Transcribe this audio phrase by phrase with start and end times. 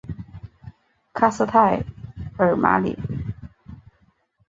[1.13, 1.79] 卡斯泰
[2.39, 2.97] 尔马里。